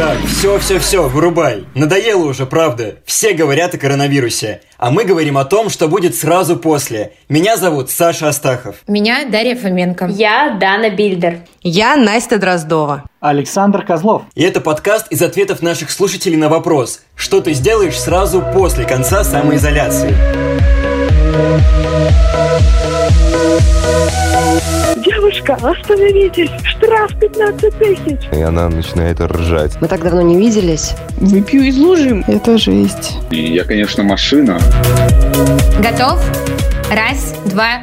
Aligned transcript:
Так, 0.00 0.18
все, 0.26 0.58
все, 0.58 0.78
все, 0.78 1.08
вырубай. 1.08 1.66
Надоело 1.74 2.24
уже, 2.24 2.46
правда. 2.46 2.96
Все 3.04 3.34
говорят 3.34 3.74
о 3.74 3.78
коронавирусе. 3.78 4.62
А 4.78 4.90
мы 4.90 5.04
говорим 5.04 5.36
о 5.36 5.44
том, 5.44 5.68
что 5.68 5.88
будет 5.88 6.14
сразу 6.14 6.56
после. 6.56 7.12
Меня 7.28 7.58
зовут 7.58 7.90
Саша 7.90 8.28
Астахов. 8.28 8.76
Меня 8.86 9.26
Дарья 9.26 9.56
Фоменко. 9.56 10.06
Я 10.06 10.56
Дана 10.58 10.88
Бильдер. 10.88 11.40
Я 11.62 11.96
Настя 11.96 12.38
Дроздова. 12.38 13.04
Александр 13.20 13.84
Козлов. 13.84 14.22
И 14.34 14.42
это 14.42 14.62
подкаст 14.62 15.08
из 15.10 15.20
ответов 15.20 15.60
наших 15.60 15.90
слушателей 15.90 16.38
на 16.38 16.48
вопрос, 16.48 17.02
что 17.14 17.42
ты 17.42 17.52
сделаешь 17.52 18.00
сразу 18.00 18.42
после 18.54 18.86
конца 18.86 19.22
самоизоляции. 19.22 20.16
Девушка, 25.40 25.54
остановитесь! 25.54 26.50
Штраф 26.64 27.18
15 27.18 27.78
тысяч! 27.78 28.18
И 28.32 28.42
она 28.42 28.68
начинает 28.68 29.20
ржать. 29.20 29.72
Мы 29.80 29.88
так 29.88 30.02
давно 30.02 30.20
не 30.22 30.36
виделись. 30.36 30.94
Выпью 31.16 31.62
из 31.62 31.78
лужи. 31.78 32.22
Это 32.26 32.58
жесть. 32.58 33.16
И 33.30 33.54
я, 33.54 33.64
конечно, 33.64 34.02
машина. 34.02 34.58
Готов? 35.82 36.22
Раз, 36.90 37.34
два. 37.46 37.82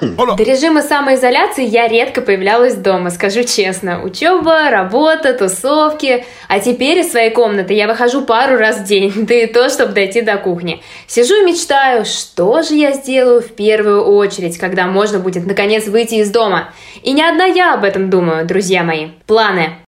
До 0.00 0.42
режима 0.42 0.82
самоизоляции 0.82 1.64
я 1.64 1.88
редко 1.88 2.20
появлялась 2.20 2.74
дома, 2.74 3.10
скажу 3.10 3.42
честно. 3.44 4.02
Учеба, 4.02 4.70
работа, 4.70 5.34
тусовки. 5.34 6.24
А 6.48 6.60
теперь 6.60 6.98
из 6.98 7.10
своей 7.10 7.30
комнаты 7.30 7.74
я 7.74 7.88
выхожу 7.88 8.22
пару 8.22 8.56
раз 8.56 8.80
в 8.80 8.84
день, 8.84 9.12
да 9.26 9.34
и 9.34 9.46
то, 9.46 9.68
чтобы 9.68 9.92
дойти 9.92 10.22
до 10.22 10.36
кухни. 10.36 10.82
Сижу 11.06 11.42
и 11.42 11.44
мечтаю, 11.44 12.04
что 12.04 12.62
же 12.62 12.74
я 12.74 12.92
сделаю 12.92 13.40
в 13.40 13.48
первую 13.48 14.04
очередь, 14.04 14.58
когда 14.58 14.86
можно 14.86 15.18
будет 15.18 15.46
наконец 15.46 15.86
выйти 15.86 16.16
из 16.16 16.30
дома. 16.30 16.70
И 17.02 17.12
не 17.12 17.22
одна 17.22 17.44
я 17.44 17.74
об 17.74 17.84
этом 17.84 18.10
думаю, 18.10 18.46
друзья 18.46 18.82
мои. 18.84 19.08
Планы. 19.26 19.78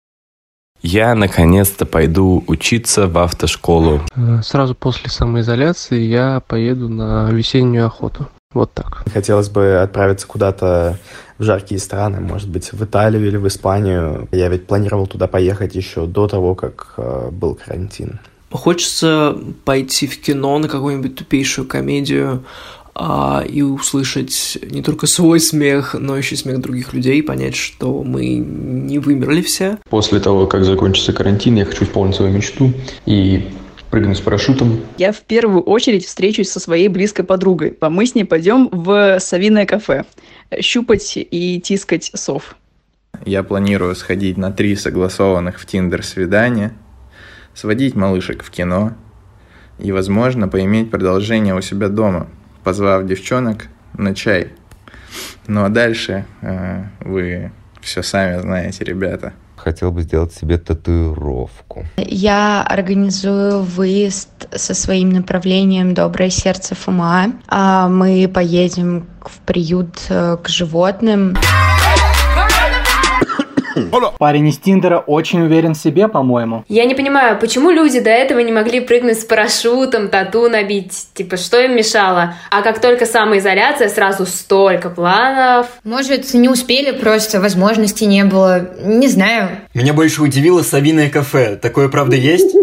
Я 0.83 1.15
наконец-то 1.15 1.84
пойду 1.84 2.43
учиться 2.47 3.06
в 3.06 3.19
автошколу. 3.19 4.01
Сразу 4.43 4.75
после 4.75 5.11
самоизоляции 5.11 6.01
я 6.01 6.41
поеду 6.47 6.89
на 6.89 7.31
весеннюю 7.31 7.87
охоту. 7.87 8.29
Вот 8.53 8.73
так. 8.75 9.05
Хотелось 9.12 9.48
бы 9.48 9.81
отправиться 9.81 10.27
куда-то 10.27 10.98
в 11.39 11.45
жаркие 11.45 11.79
страны, 11.79 12.20
может 12.20 12.48
быть, 12.48 12.73
в 12.73 12.84
Италию 12.84 13.25
или 13.27 13.37
в 13.37 13.47
Испанию. 13.47 14.29
Я 14.33 14.48
ведь 14.48 14.67
планировал 14.67 15.06
туда 15.06 15.29
поехать 15.29 15.77
еще 15.77 16.06
до 16.06 16.27
того, 16.27 16.56
как 16.56 16.95
э, 16.97 17.28
был 17.31 17.55
карантин. 17.55 18.19
Хочется 18.51 19.39
пойти 19.65 20.09
в 20.09 20.21
кино 20.21 20.59
на 20.59 20.69
какую-нибудь 20.69 21.15
тупейшую 21.15 21.69
комедию 21.69 22.45
а, 22.97 23.45
и 23.48 23.62
услышать 23.62 24.59
не 24.69 24.83
только 24.83 25.06
свой 25.06 25.39
смех, 25.39 25.95
но 25.97 26.17
еще 26.17 26.34
и 26.34 26.39
смех 26.39 26.61
других 26.61 26.93
людей, 26.93 27.23
понять, 27.23 27.55
что 27.55 28.03
мы 28.03 28.34
не 28.34 28.98
вымерли 28.98 29.43
все. 29.43 29.78
После 29.89 30.19
того, 30.19 30.48
как 30.48 30.65
закончится 30.65 31.12
карантин, 31.12 31.55
я 31.55 31.65
хочу 31.65 31.84
исполнить 31.84 32.17
свою 32.17 32.33
мечту 32.33 32.73
и 33.06 33.48
прыгну 33.91 34.15
с 34.15 34.21
парашютом. 34.21 34.81
Я 34.99 35.13
в 35.13 35.21
первую 35.21 35.63
очередь 35.63 36.07
встречусь 36.07 36.51
со 36.51 36.61
своей 36.61 36.89
близкой 36.89 37.25
подругой. 37.25 37.77
Мы 37.81 38.07
с 38.07 38.15
ней 38.15 38.25
пойдем 38.25 38.69
в 38.71 39.19
совиное 39.19 39.67
кафе, 39.67 40.05
щупать 40.61 41.15
и 41.17 41.61
тискать 41.61 42.11
сов. 42.15 42.57
Я 43.27 43.43
планирую 43.43 43.95
сходить 43.97 44.39
на 44.39 44.53
три 44.53 44.77
согласованных 44.77 45.61
в 45.61 45.67
Тиндер 45.67 46.05
свидания, 46.05 46.73
сводить 47.55 47.95
малышек 47.95 48.43
в 48.43 48.51
кино 48.51 48.95
и, 49.79 49.93
возможно, 49.93 50.49
поиметь 50.49 50.91
продолжение 50.91 51.55
у 51.55 51.61
себя 51.61 51.89
дома, 51.89 52.29
позвав 52.63 53.05
девчонок 53.07 53.67
на 53.99 54.15
чай. 54.15 54.53
Ну 55.47 55.65
а 55.65 55.69
дальше 55.69 56.25
э, 56.41 56.84
вы 57.00 57.50
все 57.81 58.03
сами 58.03 58.41
знаете, 58.41 58.84
ребята 58.84 59.33
хотел 59.60 59.93
бы 59.93 60.03
сделать 60.03 60.32
себе 60.32 60.59
татуировку. 60.59 61.84
Я 61.97 62.62
организую 62.62 63.62
выезд 63.62 64.28
со 64.54 64.75
своим 64.75 65.10
направлением 65.10 65.94
«Доброе 65.94 66.31
сердце 66.31 66.75
Фома». 66.75 67.32
А 67.48 67.88
мы 67.88 68.28
поедем 68.28 69.06
в 69.20 69.38
приют 69.41 69.97
э, 70.09 70.37
к 70.43 70.49
животным. 70.49 71.37
Парень 74.19 74.48
из 74.48 74.58
Тиндера 74.58 74.98
очень 74.98 75.42
уверен 75.42 75.75
в 75.75 75.78
себе, 75.78 76.08
по-моему. 76.08 76.64
Я 76.69 76.84
не 76.84 76.94
понимаю, 76.94 77.38
почему 77.38 77.70
люди 77.70 78.00
до 78.00 78.10
этого 78.10 78.41
не 78.41 78.53
могли 78.53 78.81
прыгнуть 78.81 79.20
с 79.20 79.25
парашютом, 79.25 80.08
тату 80.08 80.48
набить? 80.48 81.08
Типа, 81.14 81.36
что 81.36 81.60
им 81.60 81.76
мешало? 81.76 82.34
А 82.50 82.62
как 82.62 82.81
только 82.81 83.06
самоизоляция, 83.06 83.88
сразу 83.88 84.26
столько 84.26 84.91
планов. 84.91 85.66
Может, 85.84 86.34
не 86.34 86.48
успели 86.48 86.91
просто, 86.91 87.41
возможности 87.41 88.04
не 88.04 88.25
было. 88.25 88.70
Не 88.82 89.08
знаю. 89.08 89.50
Меня 89.75 89.94
больше 89.94 90.22
удивило 90.22 90.62
совиное 90.62 91.10
кафе. 91.10 91.56
Такое, 91.56 91.88
правда, 91.88 92.16
есть? 92.16 92.54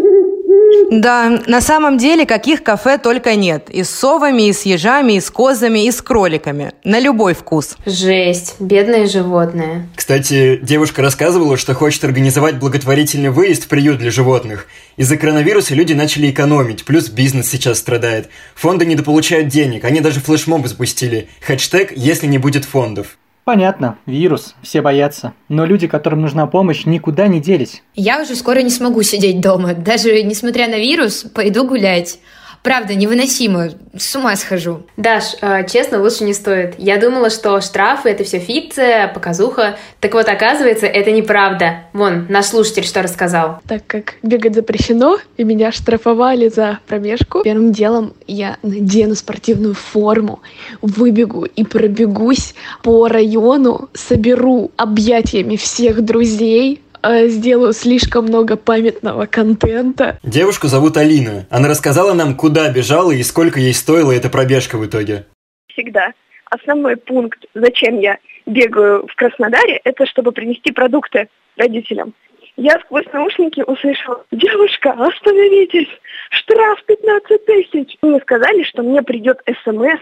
Да, 0.90 1.42
на 1.46 1.60
самом 1.60 1.98
деле 1.98 2.26
каких 2.26 2.62
кафе 2.62 2.98
только 2.98 3.34
нет. 3.34 3.68
И 3.70 3.82
с 3.82 3.90
совами, 3.90 4.48
и 4.48 4.52
с 4.52 4.62
ежами, 4.62 5.14
и 5.14 5.20
с 5.20 5.30
козами, 5.30 5.86
и 5.86 5.90
с 5.90 6.00
кроликами. 6.00 6.72
На 6.84 6.98
любой 6.98 7.34
вкус. 7.34 7.76
Жесть, 7.86 8.56
бедные 8.58 9.06
животные. 9.06 9.88
Кстати, 9.94 10.58
девушка 10.62 11.02
рассказывала, 11.02 11.56
что 11.56 11.74
хочет 11.74 12.04
организовать 12.04 12.58
благотворительный 12.58 13.30
выезд 13.30 13.64
в 13.64 13.68
приют 13.68 13.98
для 13.98 14.10
животных. 14.10 14.66
Из-за 14.96 15.16
коронавируса 15.16 15.74
люди 15.74 15.92
начали 15.92 16.30
экономить, 16.30 16.84
плюс 16.84 17.08
бизнес 17.08 17.48
сейчас 17.48 17.78
страдает. 17.78 18.28
Фонды 18.54 18.86
недополучают 18.86 19.48
денег, 19.48 19.84
они 19.84 20.00
даже 20.00 20.20
флешмоб 20.20 20.66
запустили. 20.66 21.28
Хэштег 21.40 21.92
«Если 21.96 22.26
не 22.26 22.38
будет 22.38 22.64
фондов». 22.64 23.18
Понятно, 23.48 23.96
вирус, 24.04 24.54
все 24.60 24.82
боятся. 24.82 25.32
Но 25.48 25.64
люди, 25.64 25.86
которым 25.86 26.20
нужна 26.20 26.46
помощь, 26.46 26.84
никуда 26.84 27.28
не 27.28 27.40
делись. 27.40 27.82
Я 27.94 28.20
уже 28.20 28.34
скоро 28.34 28.58
не 28.58 28.68
смогу 28.68 29.00
сидеть 29.00 29.40
дома. 29.40 29.72
Даже 29.72 30.22
несмотря 30.22 30.68
на 30.68 30.76
вирус, 30.76 31.24
пойду 31.34 31.66
гулять. 31.66 32.18
Правда, 32.62 32.94
невыносимо. 32.94 33.70
С 33.96 34.14
ума 34.16 34.36
схожу. 34.36 34.82
Даш, 34.96 35.36
э, 35.40 35.66
честно, 35.66 36.00
лучше 36.00 36.24
не 36.24 36.34
стоит. 36.34 36.74
Я 36.78 36.98
думала, 36.98 37.30
что 37.30 37.60
штрафы— 37.60 38.08
это 38.10 38.24
все 38.24 38.38
фикция, 38.38 39.08
показуха. 39.08 39.76
Так 40.00 40.14
вот, 40.14 40.28
оказывается, 40.28 40.86
это 40.86 41.10
неправда. 41.10 41.84
Вон, 41.92 42.26
наш 42.28 42.46
слушатель 42.46 42.84
что 42.84 43.02
рассказал. 43.02 43.60
Так 43.66 43.86
как 43.86 44.14
бегать 44.22 44.54
запрещено, 44.54 45.18
и 45.36 45.44
меня 45.44 45.72
штрафовали 45.72 46.48
за 46.48 46.78
промежку, 46.86 47.42
первым 47.42 47.72
делом 47.72 48.14
я 48.26 48.56
надену 48.62 49.14
спортивную 49.14 49.74
форму, 49.74 50.40
выбегу 50.82 51.44
и 51.44 51.64
пробегусь 51.64 52.54
по 52.82 53.08
району, 53.08 53.88
соберу 53.94 54.70
объятиями 54.76 55.56
всех 55.56 56.02
друзей, 56.04 56.82
сделаю 57.02 57.72
слишком 57.72 58.26
много 58.26 58.56
памятного 58.56 59.26
контента. 59.26 60.18
Девушку 60.22 60.66
зовут 60.66 60.96
Алина. 60.96 61.46
Она 61.50 61.68
рассказала 61.68 62.14
нам, 62.14 62.34
куда 62.34 62.70
бежала 62.70 63.12
и 63.12 63.22
сколько 63.22 63.60
ей 63.60 63.74
стоила 63.74 64.12
эта 64.12 64.28
пробежка 64.28 64.76
в 64.78 64.86
итоге. 64.86 65.26
Всегда. 65.68 66.12
Основной 66.50 66.96
пункт, 66.96 67.44
зачем 67.54 68.00
я 68.00 68.18
бегаю 68.46 69.06
в 69.06 69.14
Краснодаре, 69.14 69.80
это 69.84 70.06
чтобы 70.06 70.32
принести 70.32 70.72
продукты 70.72 71.28
родителям. 71.56 72.14
Я 72.56 72.80
сквозь 72.80 73.06
наушники 73.12 73.60
услышала, 73.60 74.24
девушка, 74.32 74.90
остановитесь, 74.90 75.88
штраф 76.30 76.82
15 76.86 77.46
тысяч. 77.46 77.96
Мне 78.02 78.18
сказали, 78.20 78.64
что 78.64 78.82
мне 78.82 79.02
придет 79.02 79.38
смс 79.62 80.00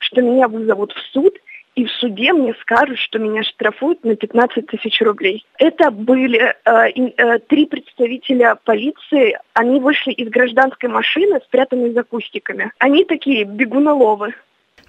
что 0.00 0.22
меня 0.22 0.48
вызовут 0.48 0.92
в 0.92 1.12
суд, 1.12 1.34
и 1.80 1.86
в 1.86 1.90
суде 1.92 2.34
мне 2.34 2.54
скажут, 2.60 2.98
что 2.98 3.18
меня 3.18 3.42
штрафуют 3.42 4.04
на 4.04 4.14
15 4.14 4.66
тысяч 4.66 5.00
рублей. 5.00 5.46
Это 5.58 5.90
были 5.90 6.38
э, 6.38 6.54
э, 6.66 7.38
три 7.38 7.64
представителя 7.64 8.58
полиции. 8.62 9.38
Они 9.54 9.80
вышли 9.80 10.12
из 10.12 10.28
гражданской 10.28 10.90
машины, 10.90 11.40
спрятанной 11.46 11.92
за 11.92 12.02
кустиками. 12.02 12.70
Они 12.78 13.04
такие 13.04 13.44
бегуноловы. 13.44 14.34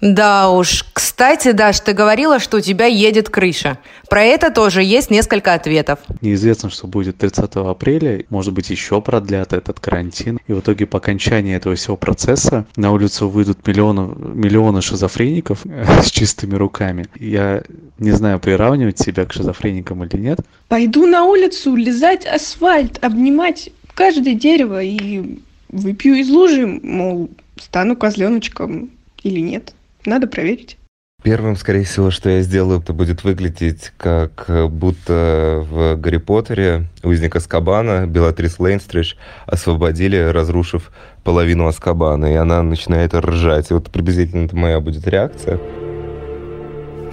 Да 0.02 0.50
уж. 0.50 0.84
Кстати, 0.92 1.52
Даш, 1.52 1.78
ты 1.78 1.92
говорила, 1.92 2.40
что 2.40 2.56
у 2.56 2.60
тебя 2.60 2.86
едет 2.86 3.30
крыша. 3.30 3.78
Про 4.10 4.24
это 4.24 4.50
тоже 4.50 4.82
есть 4.82 5.12
несколько 5.12 5.54
ответов. 5.54 6.00
Неизвестно, 6.20 6.70
что 6.70 6.88
будет 6.88 7.18
30 7.18 7.54
апреля. 7.54 8.24
Может 8.28 8.52
быть, 8.52 8.68
еще 8.68 9.00
продлят 9.00 9.52
этот 9.52 9.78
карантин. 9.78 10.40
И 10.48 10.52
в 10.52 10.58
итоге 10.58 10.86
по 10.86 10.98
окончании 10.98 11.54
этого 11.54 11.76
всего 11.76 11.96
процесса 11.96 12.66
на 12.74 12.90
улицу 12.90 13.28
выйдут 13.28 13.64
миллионы, 13.64 14.12
миллионы 14.34 14.82
шизофреников 14.82 15.60
с 16.02 16.10
чистыми 16.10 16.56
руками. 16.56 17.06
Я 17.20 17.62
не 17.98 18.10
знаю, 18.10 18.40
приравнивать 18.40 18.98
себя 18.98 19.24
к 19.24 19.32
шизофреникам 19.32 20.02
или 20.02 20.20
нет. 20.20 20.40
Пойду 20.66 21.06
на 21.06 21.22
улицу 21.26 21.76
лизать 21.76 22.26
асфальт, 22.26 22.98
обнимать 23.04 23.70
каждое 23.94 24.34
дерево 24.34 24.82
и 24.82 25.38
выпью 25.68 26.14
из 26.14 26.28
лужи, 26.28 26.66
мол, 26.66 27.30
стану 27.56 27.94
козленочком 27.94 28.90
или 29.22 29.38
нет. 29.38 29.72
Надо 30.04 30.26
проверить. 30.26 30.78
Первым, 31.22 31.54
скорее 31.56 31.84
всего, 31.84 32.10
что 32.10 32.30
я 32.30 32.42
сделаю, 32.42 32.80
это 32.80 32.92
будет 32.92 33.22
выглядеть 33.22 33.92
как 33.96 34.46
э, 34.48 34.66
будто 34.66 35.64
в 35.70 35.94
«Гарри 35.94 36.16
Поттере» 36.16 36.88
узника 37.04 37.38
Аскабана 37.38 38.08
Белатрис 38.08 38.58
Лейнстридж 38.58 39.14
освободили, 39.46 40.16
разрушив 40.16 40.90
половину 41.22 41.68
Аскабана, 41.68 42.26
и 42.26 42.34
она 42.34 42.60
начинает 42.64 43.14
ржать. 43.14 43.70
И 43.70 43.74
вот 43.74 43.88
приблизительно 43.88 44.46
это 44.46 44.56
моя 44.56 44.80
будет 44.80 45.06
реакция. 45.06 45.60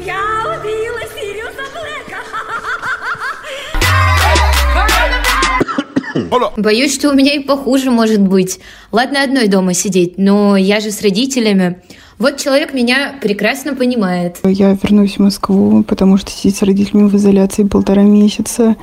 Я 0.03 0.23
убила 0.57 1.01
Сириуса 1.15 1.65
Блэка! 6.15 6.55
Боюсь, 6.57 6.95
что 6.95 7.11
у 7.11 7.13
меня 7.13 7.33
и 7.35 7.43
похуже 7.43 7.91
может 7.91 8.21
быть. 8.21 8.59
Ладно 8.91 9.21
одной 9.21 9.47
дома 9.47 9.75
сидеть, 9.75 10.17
но 10.17 10.57
я 10.57 10.79
же 10.79 10.89
с 10.89 11.03
родителями. 11.03 11.83
Вот 12.19 12.35
человек 12.35 12.73
меня 12.73 13.15
прекрасно 13.21 13.75
понимает. 13.75 14.39
Я 14.43 14.77
вернусь 14.83 15.15
в 15.15 15.19
Москву, 15.19 15.83
потому 15.83 16.17
что 16.17 16.29
сидеть 16.29 16.57
с 16.57 16.61
родителями 16.61 17.07
в 17.07 17.15
изоляции 17.15 17.63
полтора 17.63 18.01
месяца 18.01 18.75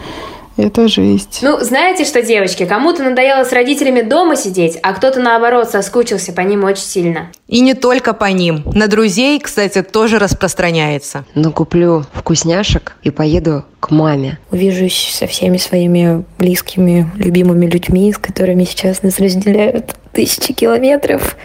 это 0.57 0.89
жесть. 0.89 1.41
Ну, 1.43 1.59
знаете 1.61 2.07
что, 2.07 2.23
девочки, 2.23 2.65
кому-то 2.65 3.03
надоело 3.03 3.45
с 3.45 3.53
родителями 3.53 4.01
дома 4.01 4.37
сидеть, 4.37 4.79
а 4.83 4.95
кто-то, 4.95 5.21
наоборот, 5.21 5.69
соскучился 5.69 6.33
по 6.33 6.41
ним 6.41 6.65
очень 6.65 6.85
сильно. 6.85 7.31
И 7.47 7.61
не 7.61 7.75
только 7.75 8.15
по 8.15 8.25
ним. 8.25 8.63
На 8.73 8.89
друзей, 8.89 9.39
кстати, 9.39 9.83
тоже 9.83 10.19
распространяется. 10.19 11.27
Ну, 11.35 11.53
куплю 11.53 12.07
вкусняшек 12.15 12.97
и 13.03 13.11
поеду 13.11 13.67
к 13.81 13.91
маме. 13.91 14.39
Увижусь 14.51 15.11
со 15.13 15.27
всеми 15.27 15.59
своими 15.59 16.25
близкими, 16.39 17.11
любимыми 17.17 17.67
людьми, 17.67 18.11
с 18.15 18.17
которыми 18.17 18.65
сейчас 18.65 19.03
нас 19.03 19.19
разделяют 19.19 19.95
тысячи 20.13 20.55
километров. 20.55 21.37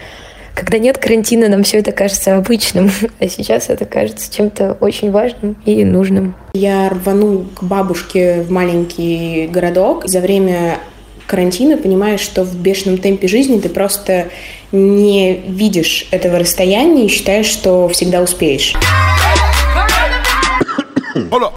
Когда 0.55 0.77
нет 0.77 0.97
карантина, 0.97 1.47
нам 1.47 1.63
все 1.63 1.79
это 1.79 1.91
кажется 1.91 2.37
обычным, 2.37 2.91
а 3.19 3.27
сейчас 3.27 3.69
это 3.69 3.85
кажется 3.85 4.33
чем-то 4.33 4.77
очень 4.79 5.11
важным 5.11 5.55
и 5.65 5.83
нужным. 5.85 6.35
Я 6.53 6.89
рвану 6.89 7.45
к 7.55 7.63
бабушке 7.63 8.41
в 8.41 8.51
маленький 8.51 9.47
городок. 9.47 10.07
За 10.07 10.19
время 10.19 10.79
карантина 11.27 11.77
понимаешь, 11.77 12.19
что 12.19 12.43
в 12.43 12.55
бешеном 12.55 12.97
темпе 12.97 13.27
жизни 13.27 13.59
ты 13.59 13.69
просто 13.69 14.27
не 14.71 15.33
видишь 15.47 16.07
этого 16.11 16.39
расстояния 16.39 17.05
и 17.05 17.09
считаешь, 17.09 17.47
что 17.47 17.87
всегда 17.87 18.21
успеешь. 18.21 18.73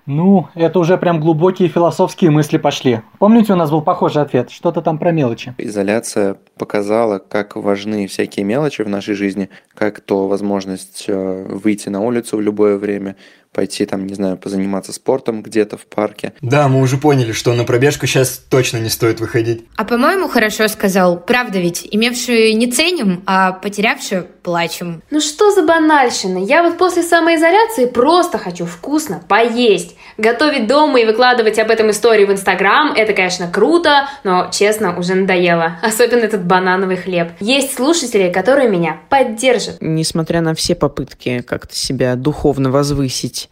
Ну, 0.07 0.49
это 0.55 0.79
уже 0.79 0.99
прям 0.99 1.21
глубокие 1.21 1.69
философские 1.69 2.31
мысли 2.31 2.59
пошли. 2.59 3.01
Помните, 3.19 3.53
у 3.53 3.57
нас 3.57 3.71
был 3.71 3.83
похожий 3.83 4.23
ответ? 4.23 4.51
Что-то 4.51 4.83
там 4.83 4.99
про 4.99 5.13
мелочи. 5.13 5.55
Изоляция 5.59 6.37
показала, 6.57 7.19
как 7.19 7.57
важны 7.57 8.07
всякие 8.07 8.45
мелочи 8.45 8.83
в 8.83 8.89
нашей 8.89 9.15
жизни, 9.15 9.51
как 9.75 10.01
то 10.01 10.29
возможность 10.29 11.05
э, 11.09 11.47
выйти 11.49 11.89
на 11.89 12.01
улицу 12.01 12.37
в 12.37 12.41
любое 12.41 12.77
время, 12.77 13.17
пойти 13.55 13.87
там, 13.87 14.07
не 14.07 14.15
знаю, 14.15 14.37
позаниматься 14.37 14.93
спортом 14.93 15.43
где-то 15.43 15.77
в 15.77 15.87
парке. 15.87 16.33
Да, 16.43 16.69
мы 16.69 16.81
уже 16.81 16.97
поняли, 16.97 17.33
что 17.33 17.55
на 17.55 17.65
пробежку 17.65 18.07
сейчас 18.07 18.39
точно 18.51 18.79
не 18.79 18.89
стоит 18.89 19.21
выходить. 19.21 19.65
А 19.77 19.85
по-моему, 19.85 20.29
хорошо 20.29 20.69
сказал. 20.69 21.19
Правда 21.19 21.61
ведь, 21.61 21.87
имевшие 21.91 22.53
не 22.55 22.71
ценим, 22.71 23.23
а 23.27 23.53
потерявшие 23.53 24.23
плачем. 24.43 25.03
Ну 25.11 25.21
что 25.21 25.53
за 25.53 25.63
банальщина? 25.63 26.39
Я 26.39 26.63
вот 26.63 26.77
после 26.77 27.03
самоизоляции 27.03 27.87
просто 27.87 28.39
хочу 28.39 28.67
вкусно 28.67 29.23
поесть. 29.29 29.97
Готовить 30.17 30.69
дома 30.69 31.01
и 31.01 31.05
выкладывать 31.05 31.59
об 31.59 31.71
этом 31.71 31.91
истории 31.91 32.25
в 32.25 32.31
Инстаграм– 32.31 32.93
это, 32.97 33.13
конечно, 33.13 33.49
круто, 33.49 34.09
но, 34.23 34.49
честно, 34.53 34.97
уже 34.97 35.15
надоело. 35.15 35.77
Особенно 35.83 36.21
этот 36.21 36.45
банановый 36.45 36.97
хлеб. 36.97 37.33
Есть 37.41 37.75
слушатели, 37.75 38.31
которые 38.31 38.69
меня 38.69 38.99
поддержат. 39.09 39.79
Несмотря 39.81 40.41
на 40.41 40.55
все 40.55 40.75
попытки 40.75 41.43
как-то 41.43 41.75
себя 41.75 42.15
духовно 42.15 42.71
возвысить 42.71 43.49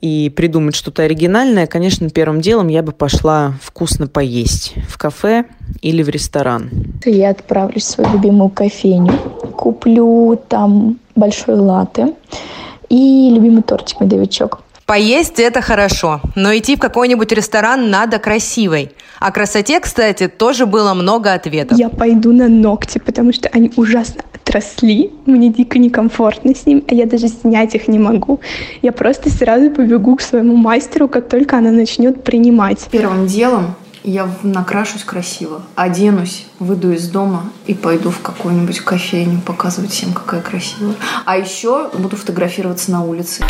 и 0.00 0.28
придумать 0.30 0.74
что-то 0.74 1.02
оригинальное, 1.02 1.66
конечно, 1.66 2.10
первым 2.10 2.40
делом 2.40 2.68
я 2.68 2.82
бы 2.82 2.92
пошла 2.92 3.54
вкусно 3.62 4.08
поесть 4.08 4.74
в 4.88 4.98
кафе 4.98 5.44
или 5.82 6.02
в 6.02 6.08
ресторан. 6.08 6.70
Я 7.04 7.30
отправлюсь 7.30 7.84
в 7.84 7.90
свою 7.90 8.12
любимую 8.12 8.50
кофейню, 8.50 9.12
куплю 9.56 10.38
там 10.48 10.98
большой 11.14 11.54
латте 11.54 12.14
и 12.88 13.30
любимый 13.32 13.62
тортик 13.62 14.00
медовичок. 14.00 14.60
Поесть– 14.86 15.32
это 15.40 15.62
хорошо, 15.62 16.20
но 16.36 16.56
идти 16.56 16.76
в 16.76 16.78
какой-нибудь 16.78 17.32
ресторан 17.32 17.90
надо 17.90 18.20
красивой. 18.20 18.92
О 19.18 19.32
красоте, 19.32 19.80
кстати, 19.80 20.28
тоже 20.28 20.64
было 20.64 20.94
много 20.94 21.32
ответов. 21.32 21.76
Я 21.76 21.88
пойду 21.88 22.32
на 22.32 22.46
ногти, 22.46 23.00
потому 23.04 23.32
что 23.32 23.48
они 23.48 23.72
ужасно 23.74 24.22
отросли. 24.32 25.10
Мне 25.26 25.48
дико 25.48 25.80
некомфортно 25.80 26.54
с 26.54 26.66
ним, 26.66 26.84
а 26.86 26.94
я 26.94 27.06
даже 27.06 27.26
снять 27.26 27.74
их 27.74 27.88
не 27.88 27.98
могу. 27.98 28.38
Я 28.80 28.92
просто 28.92 29.28
сразу 29.28 29.70
побегу 29.70 30.14
к 30.14 30.20
своему 30.20 30.54
мастеру, 30.54 31.08
как 31.08 31.28
только 31.28 31.58
она 31.58 31.72
начнет 31.72 32.22
принимать. 32.22 32.86
Первым 32.92 33.26
делом 33.26 33.74
я 34.04 34.30
накрашусь 34.44 35.02
красиво, 35.02 35.62
оденусь, 35.74 36.46
выйду 36.60 36.92
из 36.92 37.08
дома 37.08 37.50
и 37.66 37.74
пойду 37.74 38.10
в 38.10 38.20
какую-нибудь 38.20 38.78
кофейню 38.78 39.40
показывать 39.40 39.90
всем, 39.90 40.12
какая 40.12 40.42
красивая. 40.42 40.94
А 41.24 41.36
еще 41.36 41.90
буду 41.92 42.16
фотографироваться 42.16 42.92
на 42.92 43.02
улице. 43.02 43.42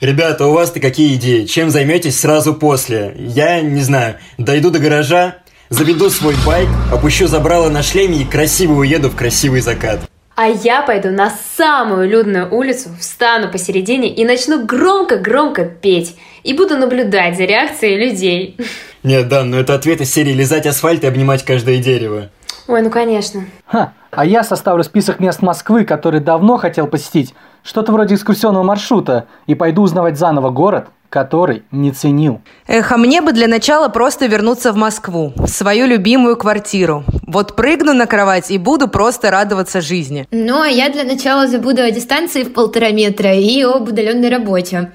Ребята, 0.00 0.46
у 0.46 0.52
вас-то 0.52 0.80
какие 0.80 1.14
идеи? 1.16 1.44
Чем 1.44 1.70
займетесь 1.70 2.18
сразу 2.20 2.54
после? 2.54 3.14
Я 3.18 3.60
не 3.60 3.82
знаю, 3.82 4.16
дойду 4.38 4.70
до 4.70 4.78
гаража, 4.78 5.36
заведу 5.68 6.10
свой 6.10 6.34
байк, 6.46 6.68
опущу 6.92 7.26
забрало 7.26 7.68
на 7.68 7.82
шлеме 7.82 8.22
и 8.22 8.24
красиво 8.24 8.74
уеду 8.74 9.08
в 9.10 9.16
красивый 9.16 9.60
закат. 9.60 10.00
А 10.36 10.46
я 10.46 10.80
пойду 10.80 11.10
на 11.10 11.30
самую 11.56 12.08
людную 12.08 12.52
улицу, 12.54 12.88
встану 12.98 13.50
посередине 13.50 14.08
и 14.08 14.24
начну 14.24 14.64
громко-громко 14.64 15.66
петь. 15.66 16.16
И 16.44 16.54
буду 16.54 16.78
наблюдать 16.78 17.36
за 17.36 17.44
реакцией 17.44 17.98
людей. 17.98 18.56
Нет, 19.02 19.28
да, 19.28 19.44
но 19.44 19.60
это 19.60 19.74
ответ 19.74 20.00
из 20.00 20.10
серии 20.10 20.32
«Лизать 20.32 20.66
асфальт 20.66 21.04
и 21.04 21.06
обнимать 21.06 21.44
каждое 21.44 21.76
дерево». 21.76 22.30
Ой, 22.70 22.82
ну 22.82 22.90
конечно. 22.90 23.44
Ха, 23.66 23.92
а 24.12 24.24
я 24.24 24.44
составлю 24.44 24.84
список 24.84 25.18
мест 25.18 25.42
Москвы, 25.42 25.84
которые 25.84 26.20
давно 26.20 26.56
хотел 26.56 26.86
посетить, 26.86 27.34
что-то 27.64 27.90
вроде 27.90 28.14
экскурсионного 28.14 28.62
маршрута, 28.62 29.26
и 29.48 29.56
пойду 29.56 29.82
узнавать 29.82 30.16
заново 30.16 30.50
город, 30.50 30.86
который 31.08 31.64
не 31.72 31.90
ценил. 31.90 32.40
Эх, 32.68 32.92
а 32.92 32.96
мне 32.96 33.22
бы 33.22 33.32
для 33.32 33.48
начала 33.48 33.88
просто 33.88 34.26
вернуться 34.26 34.70
в 34.72 34.76
Москву, 34.76 35.32
в 35.34 35.48
свою 35.48 35.86
любимую 35.86 36.36
квартиру. 36.36 37.02
Вот 37.26 37.56
прыгну 37.56 37.92
на 37.92 38.06
кровать 38.06 38.52
и 38.52 38.58
буду 38.58 38.86
просто 38.86 39.32
радоваться 39.32 39.80
жизни. 39.80 40.28
Ну, 40.30 40.62
а 40.62 40.68
я 40.68 40.90
для 40.90 41.02
начала 41.02 41.48
забуду 41.48 41.82
о 41.82 41.90
дистанции 41.90 42.44
в 42.44 42.52
полтора 42.52 42.90
метра 42.90 43.34
и 43.34 43.64
об 43.64 43.88
удаленной 43.88 44.28
работе. 44.28 44.92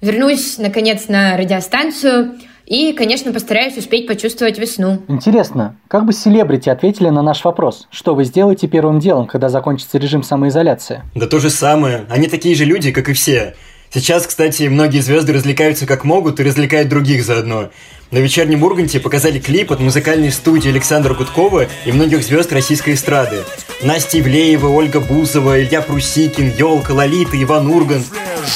Вернусь, 0.00 0.58
наконец, 0.58 1.06
на 1.06 1.36
радиостанцию 1.36 2.32
и, 2.72 2.94
конечно, 2.94 3.34
постараюсь 3.34 3.76
успеть 3.76 4.06
почувствовать 4.06 4.58
весну. 4.58 5.02
Интересно, 5.06 5.76
как 5.88 6.06
бы 6.06 6.14
селебрити 6.14 6.70
ответили 6.70 7.10
на 7.10 7.20
наш 7.20 7.44
вопрос? 7.44 7.86
Что 7.90 8.14
вы 8.14 8.24
сделаете 8.24 8.66
первым 8.66 8.98
делом, 8.98 9.26
когда 9.26 9.50
закончится 9.50 9.98
режим 9.98 10.22
самоизоляции? 10.22 11.02
Да 11.14 11.26
то 11.26 11.38
же 11.38 11.50
самое. 11.50 12.06
Они 12.08 12.28
такие 12.28 12.54
же 12.54 12.64
люди, 12.64 12.90
как 12.90 13.10
и 13.10 13.12
все. 13.12 13.56
Сейчас, 13.94 14.26
кстати, 14.26 14.62
многие 14.64 15.00
звезды 15.00 15.34
развлекаются 15.34 15.84
как 15.84 16.04
могут 16.04 16.40
и 16.40 16.42
развлекают 16.42 16.88
других 16.88 17.22
заодно. 17.24 17.68
На 18.10 18.18
вечернем 18.18 18.62
Урганте 18.62 19.00
показали 19.00 19.38
клип 19.38 19.70
от 19.70 19.80
музыкальной 19.80 20.32
студии 20.32 20.70
Александра 20.70 21.12
Гудкова 21.12 21.66
и 21.84 21.92
многих 21.92 22.22
звезд 22.22 22.52
российской 22.52 22.94
эстрады. 22.94 23.44
Настя 23.82 24.20
Ивлеева, 24.20 24.68
Ольга 24.68 25.00
Бузова, 25.00 25.60
Илья 25.62 25.82
Прусикин, 25.82 26.52
Ёлка, 26.56 26.92
Лолита, 26.92 27.42
Иван 27.42 27.66
Ургант. 27.66 28.06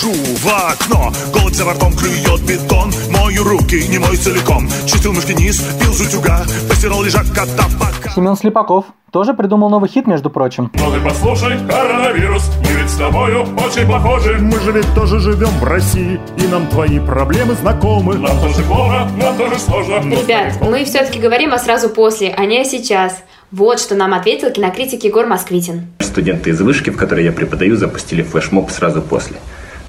Жу 0.00 0.12
в 0.12 0.46
окно, 0.48 1.12
голод 1.34 1.54
за 1.54 1.64
бортом 1.64 1.92
клюет 1.92 2.42
бетон 2.42 2.92
Мою 3.10 3.44
руки, 3.44 3.86
не 3.86 3.98
мой 3.98 4.16
целиком 4.16 4.68
Чистил 4.84 5.12
мышки 5.12 5.30
низ, 5.30 5.62
пил 5.80 5.92
с 5.92 6.00
утюга 6.00 6.44
Постирал 6.68 7.04
лежак 7.04 7.26
от 7.38 7.56
табака 7.56 8.10
Семен 8.12 8.36
Слепаков 8.36 8.86
тоже 9.16 9.32
придумал 9.32 9.70
новый 9.70 9.88
хит, 9.88 10.06
между 10.06 10.28
прочим. 10.28 10.68
Ты 10.74 11.00
послушай, 11.02 11.58
коронавирус, 11.66 12.50
мы 12.60 12.75
ведь 12.86 12.94
с 12.94 12.98
тобою 12.98 13.42
очень 13.42 13.86
похожи. 13.88 14.38
Мы 14.38 14.60
же 14.60 14.70
ведь 14.70 14.94
тоже 14.94 15.18
живем 15.18 15.48
в 15.48 15.64
России, 15.64 16.20
и 16.38 16.46
нам 16.46 16.68
твои 16.68 17.00
проблемы 17.00 17.54
знакомы. 17.54 18.16
Нам 18.16 18.38
тоже 18.40 18.62
плохо, 18.62 19.08
нам 19.20 19.36
тоже 19.36 19.58
сложно. 19.58 20.10
Ребят, 20.10 20.54
мы 20.60 20.84
все-таки 20.84 21.18
говорим 21.18 21.52
о 21.52 21.58
сразу 21.58 21.88
после, 21.88 22.32
а 22.36 22.44
не 22.44 22.60
о 22.60 22.64
сейчас. 22.64 23.22
Вот 23.50 23.80
что 23.80 23.94
нам 23.96 24.14
ответил 24.14 24.50
кинокритик 24.50 25.02
Егор 25.04 25.26
Москвитин. 25.26 25.88
Студенты 26.00 26.50
из 26.50 26.60
вышки, 26.60 26.90
в 26.90 26.96
которой 26.96 27.24
я 27.24 27.32
преподаю, 27.32 27.76
запустили 27.76 28.22
флешмоб 28.22 28.70
сразу 28.70 29.02
после. 29.02 29.36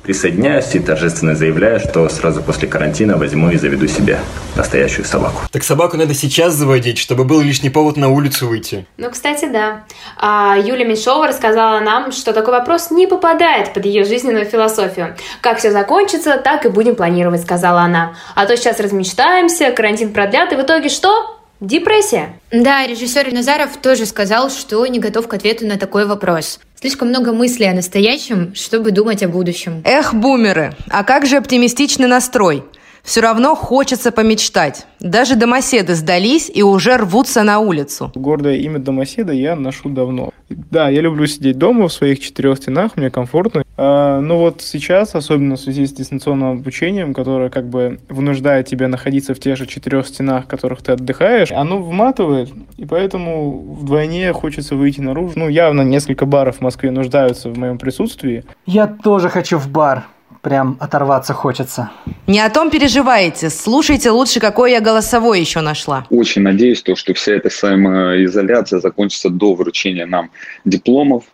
Присоединяюсь 0.08 0.74
и 0.74 0.80
торжественно 0.80 1.36
заявляю, 1.36 1.82
что 1.82 2.08
сразу 2.08 2.42
после 2.42 2.66
карантина 2.66 3.18
возьму 3.18 3.50
и 3.50 3.58
заведу 3.58 3.88
себе 3.88 4.20
настоящую 4.56 5.04
собаку. 5.04 5.42
Так 5.52 5.66
собаку 5.66 5.98
надо 5.98 6.14
сейчас 6.14 6.54
заводить, 6.54 6.98
чтобы 6.98 7.26
был 7.26 7.42
лишний 7.42 7.70
повод 7.70 7.98
на 7.98 8.08
улицу 8.08 8.48
выйти. 8.48 8.86
Ну, 8.96 9.12
кстати, 9.12 9.50
да. 9.52 9.84
А 10.16 10.56
Юля 10.58 10.86
Меньшова 10.86 11.28
рассказала 11.28 11.82
нам, 11.82 12.14
что 12.14 12.32
такой 12.32 12.54
вопрос 12.54 12.90
не 12.90 13.06
попадает 13.06 13.74
под 13.74 13.86
ее 13.86 14.06
жизненную 14.06 14.46
философию. 14.46 15.18
Как 15.42 15.60
все 15.60 15.72
закончится, 15.72 16.38
так 16.38 16.66
и 16.66 16.70
будем 16.70 16.96
планировать, 16.96 17.42
сказала 17.42 17.82
она. 17.82 18.16
А 18.34 18.46
то 18.46 18.56
сейчас 18.56 18.80
размечтаемся, 18.80 19.72
карантин 19.72 20.14
продлят, 20.14 20.54
и 20.54 20.56
в 20.56 20.62
итоге 20.62 20.88
что? 20.88 21.38
Депрессия. 21.60 22.30
Да, 22.52 22.86
режиссер 22.86 23.34
Назаров 23.34 23.76
тоже 23.78 24.06
сказал, 24.06 24.52
что 24.52 24.86
не 24.86 25.00
готов 25.00 25.28
к 25.28 25.34
ответу 25.34 25.66
на 25.66 25.78
такой 25.78 26.06
вопрос. 26.06 26.60
Слишком 26.80 27.08
много 27.08 27.34
мыслей 27.34 27.66
о 27.72 27.74
настоящем, 27.74 28.54
чтобы 28.54 28.92
думать 28.92 29.24
о 29.24 29.28
будущем. 29.28 29.82
Эх, 29.84 30.14
бумеры, 30.14 30.76
а 30.90 31.04
как 31.04 31.26
же 31.26 31.38
оптимистичный 31.38 32.08
настрой? 32.08 32.64
Все 33.02 33.22
равно 33.22 33.56
хочется 33.56 34.12
помечтать. 34.12 34.86
Даже 35.00 35.36
домоседы 35.36 35.96
сдались 35.96 36.52
и 36.54 36.62
уже 36.62 36.98
рвутся 36.98 37.42
на 37.42 37.60
улицу. 37.60 38.12
Гордое 38.14 38.58
имя 38.58 38.78
домоседа 38.78 39.34
я 39.34 39.56
ношу 39.56 39.90
давно. 39.90 40.30
Да, 40.50 40.90
я 40.90 41.02
люблю 41.02 41.26
сидеть 41.26 41.58
дома 41.58 41.88
в 41.88 41.94
своих 41.94 42.20
четырех 42.20 42.58
стенах, 42.58 42.96
мне 42.96 43.10
комфортно. 43.10 43.64
А, 43.78 44.20
ну 44.20 44.38
вот 44.38 44.62
сейчас, 44.62 45.14
особенно 45.14 45.56
в 45.56 45.60
связи 45.60 45.86
с 45.86 45.94
дистанционным 45.94 46.60
обучением, 46.60 47.14
которое 47.14 47.50
как 47.50 47.70
бы 47.70 48.00
вынуждает 48.10 48.68
тебя 48.68 48.88
находиться 48.88 49.36
в 49.36 49.40
тех 49.40 49.56
же 49.56 49.68
четырех 49.68 50.08
стенах, 50.08 50.46
в 50.46 50.48
которых 50.48 50.82
ты 50.82 50.94
отдыхаешь, 50.94 51.52
оно 51.52 51.82
вматывает, 51.82 52.50
и 52.78 52.86
поэтому 52.86 53.76
вдвойне 53.76 54.34
хочется 54.34 54.76
выйти 54.76 55.00
наружу. 55.00 55.34
Ну, 55.36 55.48
явно 55.48 55.84
несколько 55.84 56.26
баров 56.26 56.58
в 56.58 56.62
Москве 56.62 56.90
нуждаются 56.90 57.50
в 57.50 57.58
моем 57.58 57.78
присутствии. 57.78 58.44
Я 58.66 58.88
тоже 58.88 59.30
хочу 59.30 59.58
в 59.58 59.70
бар. 59.70 60.08
Прям 60.42 60.78
оторваться 60.80 61.34
хочется. 61.34 61.92
Не 62.26 62.40
о 62.40 62.50
том 62.50 62.70
переживайте. 62.70 63.50
Слушайте 63.50 64.12
лучше, 64.12 64.40
какой 64.40 64.72
я 64.72 64.80
голосовой 64.80 65.40
еще 65.42 65.62
нашла. 65.62 66.06
Очень 66.10 66.44
надеюсь, 66.44 66.82
то, 66.82 66.96
что 66.96 67.14
вся 67.14 67.34
эта 67.34 67.50
самоизоляция 67.50 68.80
закончится 68.80 69.30
до 69.30 69.56
вручения 69.56 70.06
нам 70.06 70.30
дипломов. 70.64 71.26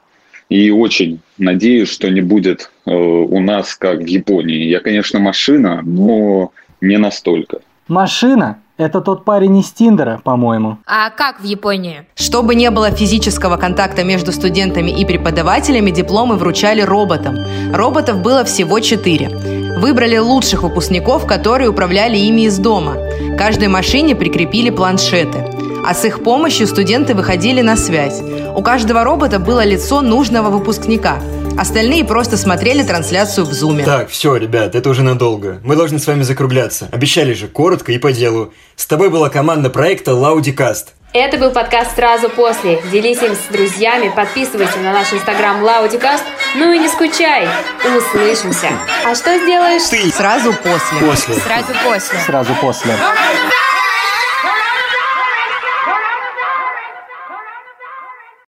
И 0.50 0.72
очень 0.72 1.20
надеюсь, 1.38 1.90
что 1.90 2.10
не 2.10 2.22
будет 2.22 2.72
э, 2.86 2.92
у 2.94 3.40
нас, 3.40 3.76
как 3.76 4.00
в 4.00 4.06
Японии. 4.06 4.66
Я, 4.66 4.80
конечно, 4.80 5.20
машина, 5.20 5.82
но 5.84 6.52
не 6.82 6.98
настолько. 6.98 7.60
Машина? 7.88 8.60
Это 8.78 9.02
тот 9.02 9.24
парень 9.24 9.60
из 9.60 9.72
Тиндера, 9.72 10.20
по-моему. 10.24 10.78
А 10.88 11.12
как 11.12 11.42
в 11.42 11.44
Японии? 11.44 12.06
Чтобы 12.16 12.56
не 12.56 12.72
было 12.72 12.90
физического 12.90 13.58
контакта 13.58 14.04
между 14.04 14.32
студентами 14.32 14.90
и 14.90 15.06
преподавателями, 15.06 15.92
дипломы 15.92 16.38
вручали 16.38 16.82
роботам. 16.82 17.36
Роботов 17.72 18.24
было 18.24 18.44
всего 18.44 18.80
четыре. 18.80 19.30
Выбрали 19.78 20.18
лучших 20.18 20.64
выпускников, 20.64 21.28
которые 21.28 21.70
управляли 21.70 22.18
ими 22.18 22.48
из 22.48 22.58
дома. 22.58 22.98
Каждой 23.38 23.68
машине 23.68 24.16
прикрепили 24.16 24.72
планшеты. 24.72 25.53
А 25.86 25.94
с 25.94 26.06
их 26.06 26.24
помощью 26.24 26.66
студенты 26.68 27.14
выходили 27.14 27.62
на 27.62 27.76
связь. 27.76 28.22
У 28.56 28.62
каждого 28.62 29.04
робота 29.04 29.40
было 29.40 29.66
лицо 29.66 30.02
нужного 30.02 30.50
выпускника. 30.50 31.20
Остальные 31.58 32.06
просто 32.06 32.38
смотрели 32.38 32.84
трансляцию 32.84 33.46
в 33.46 33.54
зуме. 33.54 33.84
Так, 33.84 34.10
все, 34.10 34.36
ребят, 34.38 34.76
это 34.76 34.90
уже 34.90 35.04
надолго. 35.04 35.60
Мы 35.64 35.76
должны 35.76 36.00
с 36.00 36.08
вами 36.08 36.24
закругляться. 36.24 36.88
Обещали 36.92 37.34
же, 37.34 37.48
коротко 37.48 37.92
и 37.92 37.98
по 37.98 38.12
делу. 38.14 38.54
С 38.76 38.88
тобой 38.88 39.10
была 39.10 39.30
команда 39.30 39.70
проекта 39.70 40.16
Лаудикаст. 40.16 40.94
Это 41.14 41.38
был 41.38 41.52
подкаст 41.52 41.96
сразу 41.96 42.28
после. 42.30 42.82
Делись 42.92 43.22
им 43.22 43.36
с 43.36 43.54
друзьями, 43.54 44.12
подписывайся 44.16 44.80
на 44.80 44.94
наш 44.94 45.14
инстаграм 45.14 45.62
Лаудикаст. 45.62 46.24
Ну 46.56 46.74
и 46.74 46.80
не 46.80 46.88
скучай. 46.88 47.48
Услышимся. 47.86 48.70
А 49.06 49.14
что 49.14 49.38
сделаешь? 49.38 49.84
Ты. 49.90 50.10
Сразу 50.12 50.54
после. 50.54 51.08
После. 51.08 51.36
Сразу 51.36 51.74
после. 51.86 52.20
Сразу 52.26 52.56
после. 52.60 52.96